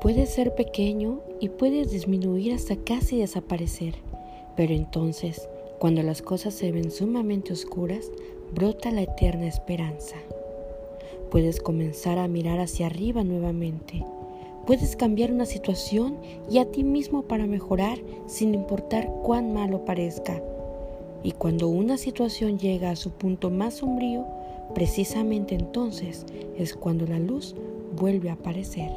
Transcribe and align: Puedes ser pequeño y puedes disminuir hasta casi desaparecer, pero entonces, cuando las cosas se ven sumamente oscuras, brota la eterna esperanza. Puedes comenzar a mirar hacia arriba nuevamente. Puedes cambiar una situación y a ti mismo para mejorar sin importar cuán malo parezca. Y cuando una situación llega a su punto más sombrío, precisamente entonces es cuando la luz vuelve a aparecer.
Puedes 0.00 0.28
ser 0.28 0.54
pequeño 0.54 1.20
y 1.40 1.48
puedes 1.48 1.90
disminuir 1.90 2.52
hasta 2.52 2.76
casi 2.76 3.18
desaparecer, 3.18 3.94
pero 4.54 4.74
entonces, 4.74 5.48
cuando 5.78 6.02
las 6.02 6.20
cosas 6.20 6.52
se 6.54 6.70
ven 6.70 6.90
sumamente 6.90 7.54
oscuras, 7.54 8.10
brota 8.54 8.90
la 8.90 9.02
eterna 9.02 9.46
esperanza. 9.46 10.16
Puedes 11.30 11.60
comenzar 11.60 12.18
a 12.18 12.28
mirar 12.28 12.60
hacia 12.60 12.86
arriba 12.86 13.24
nuevamente. 13.24 14.04
Puedes 14.66 14.96
cambiar 14.96 15.32
una 15.32 15.46
situación 15.46 16.18
y 16.50 16.58
a 16.58 16.70
ti 16.70 16.84
mismo 16.84 17.22
para 17.22 17.46
mejorar 17.46 17.98
sin 18.26 18.54
importar 18.54 19.10
cuán 19.22 19.54
malo 19.54 19.84
parezca. 19.86 20.42
Y 21.22 21.32
cuando 21.32 21.68
una 21.68 21.96
situación 21.96 22.58
llega 22.58 22.90
a 22.90 22.96
su 22.96 23.10
punto 23.10 23.50
más 23.50 23.74
sombrío, 23.74 24.26
precisamente 24.74 25.54
entonces 25.54 26.26
es 26.58 26.74
cuando 26.74 27.06
la 27.06 27.18
luz 27.18 27.56
vuelve 27.96 28.28
a 28.28 28.34
aparecer. 28.34 28.90